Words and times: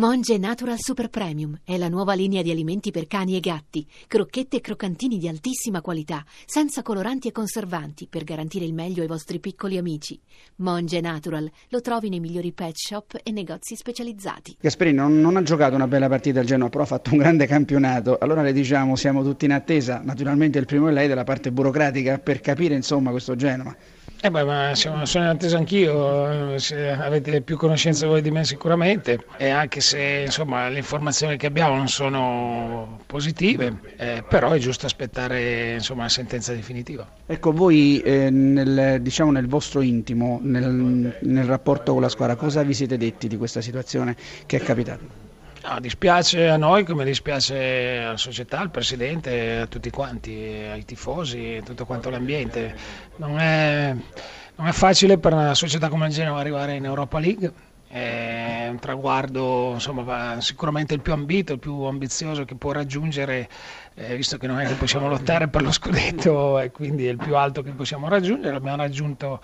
Monge 0.00 0.38
Natural 0.38 0.78
Super 0.78 1.10
Premium 1.10 1.60
è 1.62 1.76
la 1.76 1.90
nuova 1.90 2.14
linea 2.14 2.40
di 2.40 2.50
alimenti 2.50 2.90
per 2.90 3.06
cani 3.06 3.36
e 3.36 3.40
gatti, 3.40 3.86
crocchette 4.06 4.56
e 4.56 4.60
croccantini 4.62 5.18
di 5.18 5.28
altissima 5.28 5.82
qualità, 5.82 6.24
senza 6.46 6.80
coloranti 6.80 7.28
e 7.28 7.32
conservanti, 7.32 8.06
per 8.08 8.24
garantire 8.24 8.64
il 8.64 8.72
meglio 8.72 9.02
ai 9.02 9.06
vostri 9.06 9.40
piccoli 9.40 9.76
amici. 9.76 10.18
Monge 10.56 11.02
Natural 11.02 11.50
lo 11.68 11.80
trovi 11.82 12.08
nei 12.08 12.18
migliori 12.18 12.50
pet 12.52 12.76
shop 12.76 13.20
e 13.22 13.30
negozi 13.30 13.76
specializzati. 13.76 14.56
Gasperini 14.58 14.96
non, 14.96 15.20
non 15.20 15.36
ha 15.36 15.42
giocato 15.42 15.74
una 15.74 15.86
bella 15.86 16.08
partita 16.08 16.40
al 16.40 16.46
Genoa, 16.46 16.70
però 16.70 16.84
ha 16.84 16.86
fatto 16.86 17.10
un 17.12 17.18
grande 17.18 17.46
campionato. 17.46 18.16
Allora 18.18 18.40
le 18.40 18.54
diciamo, 18.54 18.96
siamo 18.96 19.22
tutti 19.22 19.44
in 19.44 19.52
attesa, 19.52 20.00
naturalmente 20.02 20.58
il 20.58 20.64
primo 20.64 20.88
è 20.88 20.92
lei 20.92 21.08
della 21.08 21.24
parte 21.24 21.52
burocratica, 21.52 22.18
per 22.18 22.40
capire 22.40 22.74
insomma 22.74 23.10
questo 23.10 23.36
Genoa. 23.36 23.76
Eh 24.22 24.30
beh, 24.30 24.44
ma 24.44 24.74
siamo, 24.74 25.06
sono 25.06 25.24
in 25.24 25.30
attesa 25.30 25.56
anch'io, 25.56 26.58
se 26.58 26.90
avete 26.90 27.40
più 27.40 27.56
conoscenza 27.56 28.06
voi 28.06 28.20
di 28.20 28.30
me 28.30 28.44
sicuramente, 28.44 29.24
e 29.38 29.48
anche 29.48 29.80
se 29.80 30.24
insomma, 30.26 30.68
le 30.68 30.76
informazioni 30.76 31.38
che 31.38 31.46
abbiamo 31.46 31.74
non 31.74 31.88
sono 31.88 33.00
positive, 33.06 33.80
eh, 33.96 34.22
però 34.28 34.50
è 34.50 34.58
giusto 34.58 34.84
aspettare 34.84 35.72
insomma, 35.72 36.02
la 36.02 36.10
sentenza 36.10 36.52
definitiva. 36.52 37.10
Ecco, 37.24 37.52
voi 37.52 38.02
eh, 38.02 38.28
nel, 38.28 39.00
diciamo, 39.00 39.32
nel, 39.32 39.46
vostro 39.46 39.80
intimo, 39.80 40.38
nel, 40.42 41.16
nel 41.18 41.44
rapporto 41.44 41.92
con 41.92 42.02
la 42.02 42.10
squadra, 42.10 42.36
cosa 42.36 42.62
vi 42.62 42.74
siete 42.74 42.98
detti 42.98 43.26
di 43.26 43.38
questa 43.38 43.62
situazione 43.62 44.14
che 44.44 44.58
è 44.58 44.60
capitata? 44.60 45.29
No, 45.62 45.78
dispiace 45.78 46.48
a 46.48 46.56
noi 46.56 46.84
come 46.84 47.04
dispiace 47.04 47.98
alla 47.98 48.16
società, 48.16 48.60
al 48.60 48.70
presidente, 48.70 49.58
a 49.58 49.66
tutti 49.66 49.90
quanti, 49.90 50.32
ai 50.32 50.86
tifosi, 50.86 51.58
a 51.60 51.62
tutto 51.62 51.84
quanto 51.84 52.08
l'ambiente. 52.08 52.74
Non 53.16 53.38
è, 53.38 53.94
non 54.56 54.66
è 54.66 54.72
facile 54.72 55.18
per 55.18 55.34
una 55.34 55.54
società 55.54 55.90
come 55.90 56.06
il 56.06 56.12
Genova 56.12 56.40
arrivare 56.40 56.76
in 56.76 56.86
Europa 56.86 57.18
League, 57.18 57.52
è 57.88 58.68
un 58.70 58.78
traguardo 58.78 59.72
insomma, 59.74 60.40
sicuramente 60.40 60.94
il 60.94 61.00
più 61.00 61.12
ambito, 61.12 61.52
il 61.52 61.58
più 61.58 61.82
ambizioso 61.82 62.46
che 62.46 62.54
può 62.54 62.72
raggiungere, 62.72 63.48
eh, 63.94 64.16
visto 64.16 64.38
che 64.38 64.46
non 64.46 64.60
è 64.60 64.66
che 64.66 64.74
possiamo 64.74 65.08
lottare 65.08 65.48
per 65.48 65.60
lo 65.60 65.72
scudetto 65.72 66.58
e 66.58 66.70
quindi 66.70 67.06
è 67.06 67.10
il 67.10 67.18
più 67.18 67.36
alto 67.36 67.62
che 67.62 67.72
possiamo 67.72 68.08
raggiungere, 68.08 68.52
l'abbiamo 68.52 68.76
raggiunto 68.76 69.42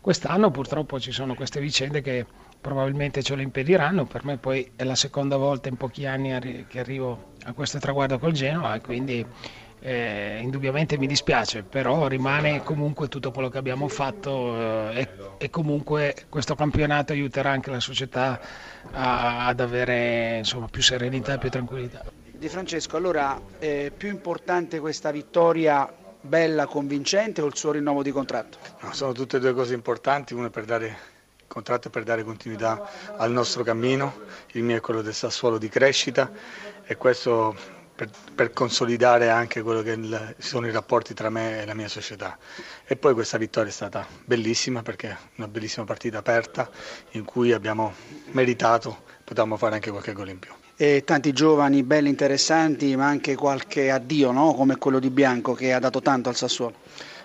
quest'anno, 0.00 0.50
purtroppo 0.50 1.00
ci 1.00 1.12
sono 1.12 1.34
queste 1.34 1.60
vicende 1.60 2.02
che 2.02 2.26
probabilmente 2.64 3.22
ce 3.22 3.34
lo 3.34 3.42
impediranno, 3.42 4.06
per 4.06 4.24
me 4.24 4.38
poi 4.38 4.72
è 4.74 4.84
la 4.84 4.94
seconda 4.94 5.36
volta 5.36 5.68
in 5.68 5.76
pochi 5.76 6.06
anni 6.06 6.64
che 6.66 6.78
arrivo 6.78 7.32
a 7.44 7.52
questo 7.52 7.78
traguardo 7.78 8.18
col 8.18 8.32
Genoa 8.32 8.76
e 8.76 8.80
quindi 8.80 9.26
eh, 9.80 10.38
indubbiamente 10.40 10.96
mi 10.96 11.06
dispiace, 11.06 11.62
però 11.62 12.06
rimane 12.06 12.62
comunque 12.62 13.08
tutto 13.08 13.32
quello 13.32 13.50
che 13.50 13.58
abbiamo 13.58 13.86
fatto 13.88 14.90
eh, 14.92 14.98
e, 14.98 15.08
e, 15.36 15.50
comunque 15.50 16.24
questo 16.30 16.54
campionato 16.54 17.12
aiuterà 17.12 17.50
anche 17.50 17.70
la 17.70 17.80
società 17.80 18.40
a, 18.92 19.46
ad 19.46 19.60
avere 19.60 20.38
insomma, 20.38 20.66
più 20.70 20.80
serenità 20.80 21.34
e 21.34 21.38
più 21.38 21.50
tranquillità. 21.50 22.02
Di 22.32 22.48
Francesco, 22.48 22.96
allora 22.96 23.38
è 23.58 23.92
più 23.94 24.08
importante 24.08 24.80
questa 24.80 25.10
vittoria 25.10 25.86
bella, 26.18 26.64
convincente 26.64 27.42
o 27.42 27.46
il 27.46 27.56
suo 27.56 27.72
rinnovo 27.72 28.02
di 28.02 28.10
contratto? 28.10 28.56
No, 28.80 28.94
sono 28.94 29.12
tutte 29.12 29.36
e 29.36 29.40
due 29.40 29.52
cose 29.52 29.74
importanti, 29.74 30.32
una 30.32 30.48
per 30.48 30.64
dare 30.64 31.12
contratto 31.54 31.88
per 31.88 32.02
dare 32.02 32.24
continuità 32.24 32.90
al 33.16 33.30
nostro 33.30 33.62
cammino, 33.62 34.22
il 34.54 34.64
mio 34.64 34.78
è 34.78 34.80
quello 34.80 35.02
del 35.02 35.14
Sassuolo 35.14 35.56
di 35.56 35.68
crescita 35.68 36.28
e 36.84 36.96
questo 36.96 37.54
per, 37.94 38.10
per 38.34 38.52
consolidare 38.52 39.30
anche 39.30 39.62
quello 39.62 39.80
che 39.80 39.92
il, 39.92 40.34
sono 40.38 40.66
i 40.66 40.72
rapporti 40.72 41.14
tra 41.14 41.30
me 41.30 41.62
e 41.62 41.64
la 41.64 41.74
mia 41.74 41.86
società. 41.86 42.36
E 42.84 42.96
poi 42.96 43.14
questa 43.14 43.38
vittoria 43.38 43.70
è 43.70 43.72
stata 43.72 44.04
bellissima 44.24 44.82
perché 44.82 45.16
una 45.36 45.46
bellissima 45.46 45.86
partita 45.86 46.18
aperta 46.18 46.68
in 47.12 47.24
cui 47.24 47.52
abbiamo 47.52 47.94
meritato, 48.32 49.04
potevamo 49.22 49.56
fare 49.56 49.76
anche 49.76 49.92
qualche 49.92 50.12
gol 50.12 50.30
in 50.30 50.40
più. 50.40 50.50
E 50.76 51.04
tanti 51.04 51.32
giovani 51.32 51.84
belli 51.84 52.08
interessanti, 52.08 52.96
ma 52.96 53.06
anche 53.06 53.36
qualche 53.36 53.92
addio, 53.92 54.32
no? 54.32 54.54
come 54.54 54.76
quello 54.76 54.98
di 54.98 55.10
Bianco 55.10 55.54
che 55.54 55.72
ha 55.72 55.78
dato 55.78 56.02
tanto 56.02 56.30
al 56.30 56.34
Sassuolo. 56.34 56.74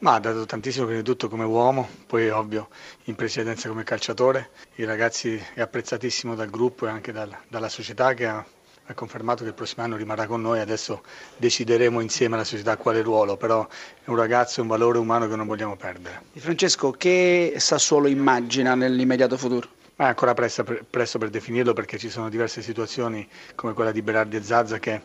Ma 0.00 0.14
ha 0.14 0.18
dato 0.18 0.46
tantissimo 0.46 0.86
prima 0.86 1.00
di 1.00 1.04
tutto 1.04 1.28
come 1.28 1.44
uomo, 1.44 1.86
poi 2.06 2.30
ovvio 2.30 2.68
in 3.04 3.14
precedenza 3.16 3.68
come 3.68 3.84
calciatore. 3.84 4.48
Il 4.76 4.86
ragazzo 4.86 5.28
è 5.28 5.60
apprezzatissimo 5.60 6.34
dal 6.34 6.48
gruppo 6.48 6.86
e 6.86 6.88
anche 6.88 7.12
dal, 7.12 7.30
dalla 7.48 7.68
società 7.68 8.14
che 8.14 8.24
ha, 8.24 8.42
ha, 8.86 8.94
confermato 8.94 9.42
che 9.42 9.50
il 9.50 9.54
prossimo 9.54 9.82
anno 9.84 9.96
rimarrà 9.96 10.26
con 10.26 10.40
noi, 10.40 10.60
adesso 10.60 11.02
decideremo 11.36 12.00
insieme 12.00 12.36
alla 12.36 12.44
società 12.44 12.78
quale 12.78 13.02
ruolo, 13.02 13.36
però 13.36 13.68
è 14.02 14.08
un 14.08 14.16
ragazzo, 14.16 14.62
un 14.62 14.68
valore 14.68 14.96
umano 14.96 15.28
che 15.28 15.36
non 15.36 15.46
vogliamo 15.46 15.76
perdere. 15.76 16.22
Di 16.32 16.40
Francesco, 16.40 16.92
che 16.92 17.56
Sassuolo 17.58 18.08
immagina 18.08 18.74
nell'immediato 18.74 19.36
futuro? 19.36 19.68
Ma 19.96 20.06
è 20.06 20.08
ancora 20.08 20.32
presto 20.32 20.64
per, 20.64 20.82
presto 20.88 21.18
per, 21.18 21.28
definirlo 21.28 21.74
perché 21.74 21.98
ci 21.98 22.08
sono 22.08 22.30
diverse 22.30 22.62
situazioni 22.62 23.28
come 23.54 23.74
quella 23.74 23.92
di 23.92 24.00
Berardi 24.00 24.36
e 24.36 24.42
Zazza 24.42 24.78
che 24.78 25.02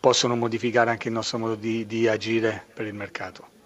possono 0.00 0.36
modificare 0.36 0.88
anche 0.88 1.08
il 1.08 1.14
nostro 1.14 1.36
modo 1.36 1.54
di, 1.54 1.84
di 1.84 2.08
agire 2.08 2.64
per 2.72 2.86
il 2.86 2.94
mercato. 2.94 3.56